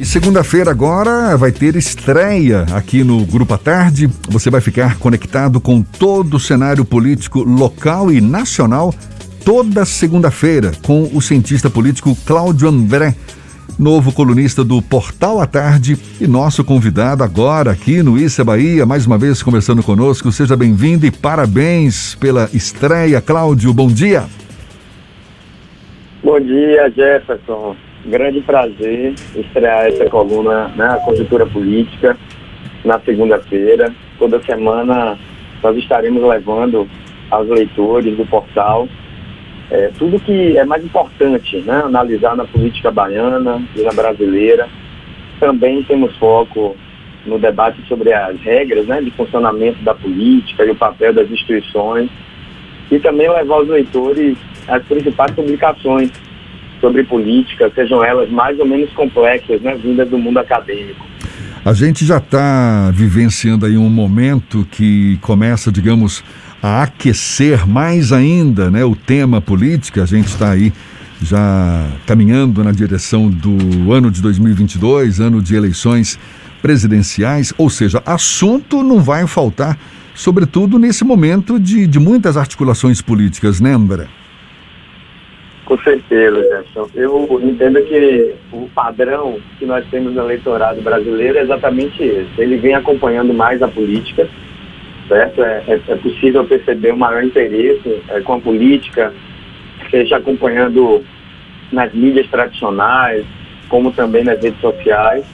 [0.00, 4.08] E segunda-feira agora vai ter estreia aqui no Grupo à Tarde.
[4.30, 8.94] Você vai ficar conectado com todo o cenário político local e nacional
[9.44, 13.14] toda segunda-feira com o cientista político Cláudio André,
[13.78, 19.04] novo colunista do Portal à Tarde e nosso convidado agora aqui no Issa Bahia, mais
[19.04, 20.32] uma vez conversando conosco.
[20.32, 23.74] Seja bem-vindo e parabéns pela estreia, Cláudio.
[23.74, 24.24] Bom dia.
[26.24, 32.16] Bom dia, Jefferson grande prazer estrear essa coluna na né, conjuntura política
[32.84, 33.92] na segunda-feira.
[34.18, 35.18] Toda semana
[35.62, 36.88] nós estaremos levando
[37.30, 38.88] aos leitores do portal
[39.70, 44.68] é, tudo que é mais importante, né, analisar na política baiana e na brasileira.
[45.38, 46.76] Também temos foco
[47.24, 52.10] no debate sobre as regras né, de funcionamento da política e o papel das instituições
[52.90, 54.36] e também levar aos leitores
[54.66, 56.10] as principais publicações
[56.80, 61.04] sobre política, sejam elas mais ou menos complexas, né, vindas do mundo acadêmico.
[61.64, 66.24] A gente já está vivenciando aí um momento que começa, digamos,
[66.62, 70.02] a aquecer mais ainda né, o tema política.
[70.02, 70.72] A gente está aí
[71.22, 76.18] já caminhando na direção do ano de 2022, ano de eleições
[76.62, 79.78] presidenciais, ou seja, assunto não vai faltar,
[80.14, 84.06] sobretudo nesse momento de, de muitas articulações políticas, né, André?
[85.70, 86.90] Com certeza, Jefferson.
[86.96, 92.28] Eu entendo que o padrão que nós temos no eleitorado brasileiro é exatamente esse.
[92.38, 94.28] Ele vem acompanhando mais a política,
[95.06, 95.44] certo?
[95.44, 99.14] É, é, é possível perceber um maior interesse é, com a política,
[99.92, 101.04] seja acompanhando
[101.70, 103.24] nas mídias tradicionais,
[103.68, 105.24] como também nas redes sociais.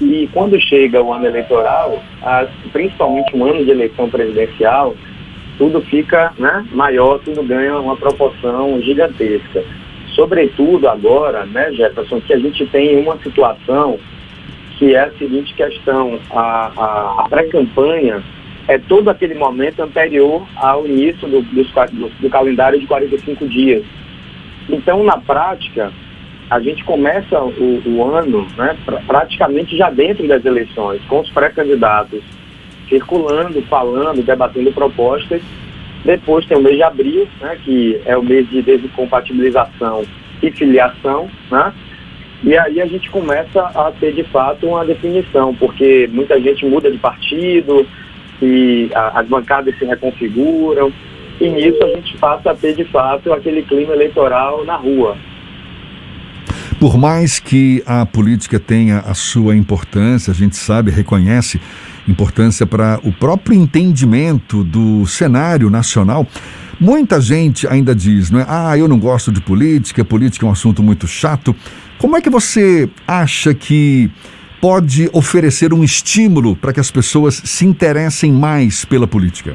[0.00, 4.96] E quando chega o ano eleitoral, as, principalmente um ano de eleição presidencial,
[5.60, 9.62] tudo fica né, maior, tudo ganha uma proporção gigantesca.
[10.14, 13.98] Sobretudo agora, né, Jefferson, que a gente tem uma situação
[14.78, 18.22] que é a seguinte questão, a, a, a pré-campanha
[18.68, 23.84] é todo aquele momento anterior ao início do, do, do calendário de 45 dias.
[24.66, 25.92] Então, na prática,
[26.48, 28.74] a gente começa o, o ano né,
[29.06, 32.22] praticamente já dentro das eleições, com os pré-candidatos
[32.90, 35.40] circulando, falando, debatendo propostas.
[36.04, 40.04] Depois tem o mês de abril, né, que é o mês de descompatibilização
[40.42, 41.72] e filiação, né?
[42.42, 46.90] E aí a gente começa a ter de fato uma definição, porque muita gente muda
[46.90, 47.86] de partido
[48.40, 50.90] e as bancadas se reconfiguram,
[51.38, 55.18] e nisso a gente passa a ter de fato aquele clima eleitoral na rua.
[56.80, 61.60] Por mais que a política tenha a sua importância, a gente sabe, reconhece
[62.08, 66.26] importância para o próprio entendimento do cenário nacional.
[66.80, 68.46] Muita gente ainda diz, não é?
[68.48, 71.54] Ah, eu não gosto de política, política é um assunto muito chato.
[71.98, 74.10] Como é que você acha que
[74.58, 79.54] pode oferecer um estímulo para que as pessoas se interessem mais pela política?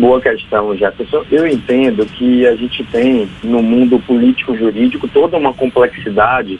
[0.00, 1.26] Boa questão, Jefferson.
[1.30, 6.58] Eu entendo que a gente tem no mundo político-jurídico toda uma complexidade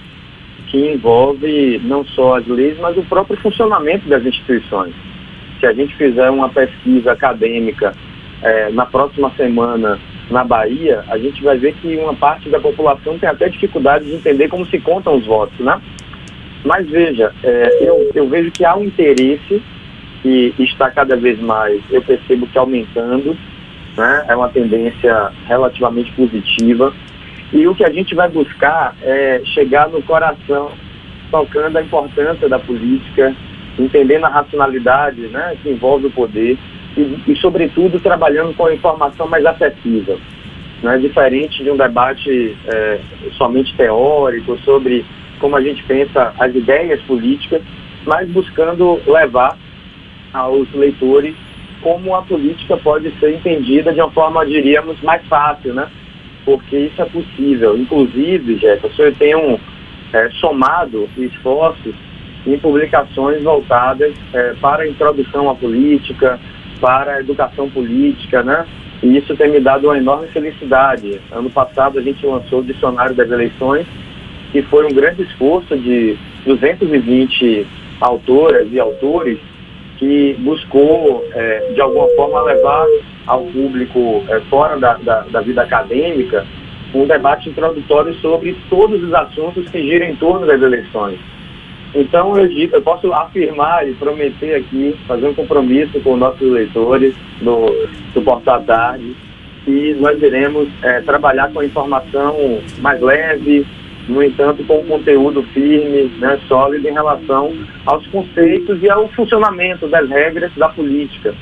[0.67, 4.93] que envolve não só as leis, mas o próprio funcionamento das instituições.
[5.59, 7.95] Se a gente fizer uma pesquisa acadêmica
[8.43, 9.99] é, na próxima semana
[10.31, 14.17] na Bahia, a gente vai ver que uma parte da população tem até dificuldade de
[14.17, 15.81] entender como se contam os votos, né?
[16.63, 19.63] Mas veja, é, eu, eu vejo que há um interesse
[20.23, 23.37] que está cada vez mais, eu percebo que aumentando,
[23.97, 24.25] né?
[24.29, 26.93] É uma tendência relativamente positiva.
[27.53, 30.71] E o que a gente vai buscar é chegar no coração,
[31.31, 33.35] tocando a importância da política,
[33.79, 36.57] entendendo a racionalidade né, que envolve o poder
[36.97, 40.19] e, e sobretudo, trabalhando com a informação mais acessível.
[40.83, 43.01] Não é diferente de um debate é,
[43.37, 45.05] somente teórico sobre
[45.39, 47.63] como a gente pensa as ideias políticas,
[48.07, 49.57] mas buscando levar
[50.33, 51.35] aos leitores
[51.83, 55.89] como a política pode ser entendida de uma forma, diríamos, mais fácil, né?
[56.45, 57.77] porque isso é possível.
[57.79, 59.61] Inclusive, Jefferson, eu tenho
[60.13, 61.95] é, somado esforços
[62.47, 66.41] em publicações voltadas é, para a introdução à política,
[66.81, 68.67] para a educação política, né?
[69.03, 71.21] E isso tem me dado uma enorme felicidade.
[71.31, 73.87] Ano passado a gente lançou o Dicionário das Eleições,
[74.53, 77.67] que foi um grande esforço de 220
[78.01, 79.39] autoras e autores
[80.01, 82.87] que buscou, é, de alguma forma, levar
[83.27, 86.47] ao público é, fora da, da, da, vida acadêmica
[86.95, 91.21] um debate introdutório sobre todos os assuntos que giram em torno das eleições.
[91.95, 97.67] Então, eu, eu posso afirmar e prometer aqui, fazer um compromisso com nossos leitores do,
[98.15, 99.15] do Portal Tarde,
[99.67, 103.67] que nós iremos é, trabalhar com informação mais leve,
[104.11, 107.53] no entanto, com um conteúdo firme, né, sólido em relação
[107.87, 111.35] aos conceitos e ao funcionamento das regras da política.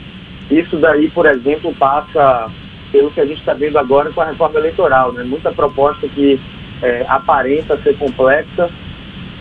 [0.51, 2.51] Isso daí, por exemplo, passa
[2.93, 5.13] pelo que a gente está vendo agora com a reforma eleitoral.
[5.13, 5.25] Né?
[5.25, 6.41] Muita proposta que
[6.83, 8.71] é, aparenta ser complexa,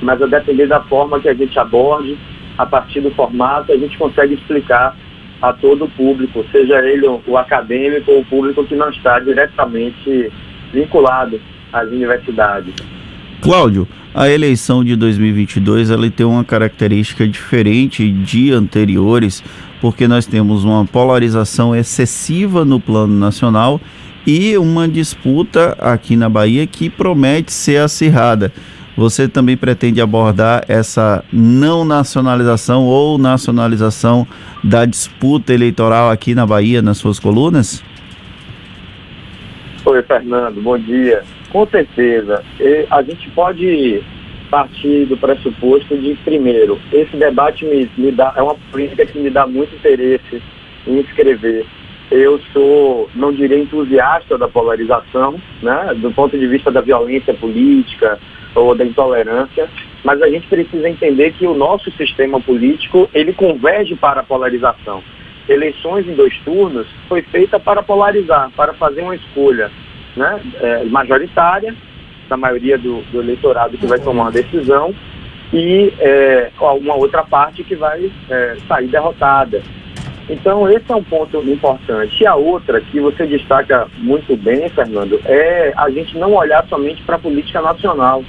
[0.02, 2.18] mas a depender da forma que a gente aborde,
[2.58, 4.96] a partir do formato, a gente consegue explicar
[5.42, 9.20] a todo o público, seja ele o, o acadêmico ou o público que não está
[9.20, 10.32] diretamente
[10.74, 11.40] vinculado
[11.72, 12.74] às universidades.
[13.42, 19.44] Cláudio, a eleição de 2022 ela tem uma característica diferente de anteriores,
[19.80, 23.80] porque nós temos uma polarização excessiva no plano nacional
[24.26, 28.52] e uma disputa aqui na Bahia que promete ser acirrada.
[28.98, 34.28] Você também pretende abordar essa não nacionalização ou nacionalização
[34.64, 37.84] da disputa eleitoral aqui na Bahia nas suas colunas?
[39.86, 41.24] Oi, Fernando, bom dia.
[41.50, 42.44] Com certeza.
[42.90, 44.04] A gente pode
[44.50, 49.30] partir do pressuposto de, primeiro, esse debate me, me dá, é uma política que me
[49.30, 50.42] dá muito interesse
[50.86, 51.66] em escrever.
[52.10, 58.18] Eu sou, não direi entusiasta da polarização, né, do ponto de vista da violência política
[58.56, 59.70] ou da intolerância,
[60.04, 65.04] mas a gente precisa entender que o nosso sistema político, ele converge para a polarização.
[65.50, 69.70] Eleições em dois turnos foi feita para polarizar, para fazer uma escolha
[70.18, 71.74] né, é, majoritária,
[72.28, 74.94] da maioria do, do, eleitorado que vai tomar uma decisão,
[75.54, 79.62] e é, uma outra parte que vai é, sair derrotada.
[80.30, 82.22] Então, esse é um ponto importante.
[82.22, 87.02] E a outra, que você destaca muito bem, Fernando, é a gente não olhar somente
[87.04, 88.22] para a política nacional.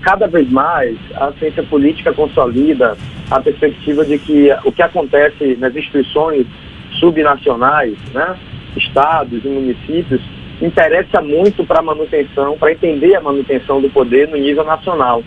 [0.00, 2.96] Cada vez mais, a ciência política consolida
[3.28, 6.46] a perspectiva de que o que acontece nas instituições
[7.00, 8.36] subnacionais, né,
[8.76, 10.20] estados e municípios,
[10.60, 15.22] interessa muito para a manutenção, para entender a manutenção do poder no nível nacional.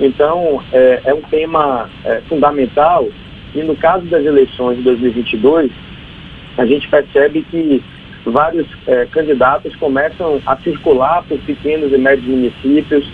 [0.00, 3.08] Então, é, é um tema é, fundamental
[3.54, 5.70] e no caso das eleições de 2022,
[6.56, 7.82] a gente percebe que
[8.24, 13.08] vários é, candidatos começam a circular por pequenos e médios municípios,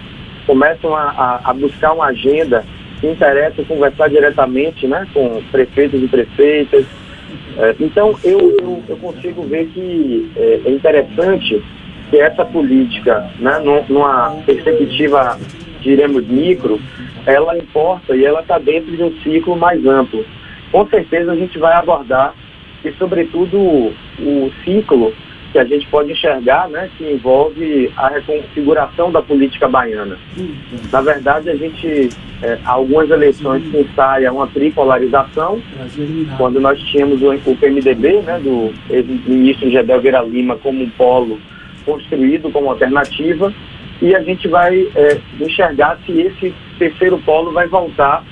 [0.47, 2.65] começam a, a, a buscar uma agenda
[3.01, 6.85] que interessa conversar diretamente né, com prefeitos e prefeitas,
[7.59, 11.63] é, então, eu, eu, eu, consigo ver que é, é interessante
[12.11, 13.59] que essa política, né,
[13.89, 15.39] numa perspectiva,
[15.81, 16.81] diremos, micro,
[17.27, 20.25] ela importa e ela está dentro de um ciclo mais amplo.
[20.71, 22.35] Com certeza a gente vai abordar
[22.85, 25.13] e, sobretudo, o ciclo
[25.53, 30.19] que a gente pode enxergar, né, que envolve a reconfiguração da política baiana.
[30.93, 32.11] Na verdade, a gente,
[32.43, 35.61] é, algumas eleições que ensaiam uma tripolarização,
[36.37, 41.41] quando nós tínhamos o, o PMDB, né, do ex-ministro Gedel Vera Lima como um polo
[41.85, 43.53] construído como alternativa,
[44.03, 48.23] e a gente vai é, enxergar se esse terceiro polo vai voltar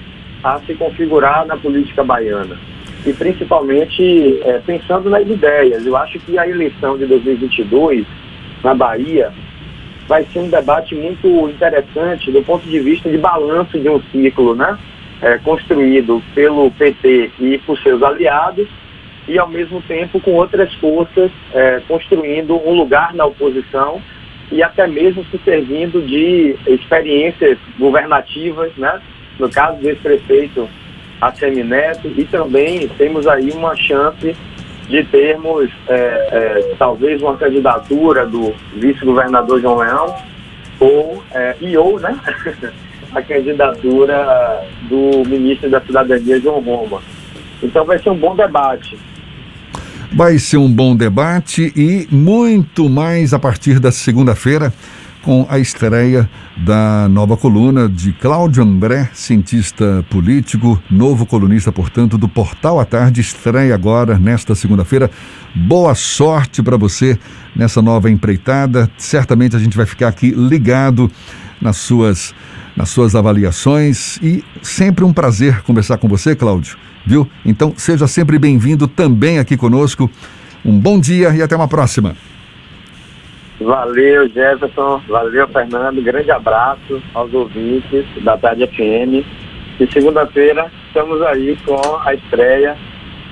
[0.44, 2.56] a se configurar na política baiana
[3.06, 5.86] e principalmente é, pensando nas ideias.
[5.86, 8.04] Eu acho que a eleição de 2022
[8.64, 9.32] na Bahia
[10.08, 14.54] vai ser um debate muito interessante do ponto de vista de balanço de um ciclo,
[14.54, 14.76] né?
[15.22, 18.68] É, construído pelo PT e por seus aliados
[19.26, 24.02] e ao mesmo tempo com outras forças é, construindo um lugar na oposição
[24.52, 29.00] e até mesmo se servindo de experiências governativas, né?
[29.38, 30.68] No caso desse prefeito
[31.20, 34.36] a Semineto e também temos aí uma chance
[34.88, 40.14] de termos é, é, talvez uma candidatura do vice-governador João Leão
[40.78, 42.16] ou é, e ou né
[43.14, 47.00] a candidatura do ministro da Cidadania João Roma.
[47.62, 48.96] Então vai ser um bom debate.
[50.12, 54.72] Vai ser um bom debate e muito mais a partir da segunda-feira
[55.26, 62.28] com a estreia da nova coluna de Cláudio André, cientista político, novo colunista, portanto, do
[62.28, 65.10] Portal à Tarde, estreia agora nesta segunda-feira.
[65.52, 67.18] Boa sorte para você
[67.56, 68.88] nessa nova empreitada.
[68.96, 71.10] Certamente a gente vai ficar aqui ligado
[71.60, 72.32] nas suas
[72.76, 77.28] nas suas avaliações e sempre um prazer conversar com você, Cláudio, viu?
[77.44, 80.08] Então, seja sempre bem-vindo também aqui conosco.
[80.64, 82.14] Um bom dia e até uma próxima.
[83.60, 85.00] Valeu, Jefferson.
[85.08, 86.02] Valeu, Fernando.
[86.02, 89.24] Grande abraço aos ouvintes da Tarde FM.
[89.78, 92.76] E segunda-feira estamos aí com a estreia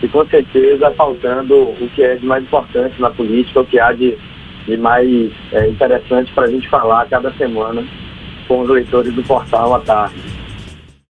[0.02, 3.92] e com certeza faltando o que é de mais importante na política, o que há
[3.92, 4.16] de,
[4.66, 7.84] de mais é, interessante para a gente falar cada semana
[8.46, 10.43] com os leitores do portal à tarde.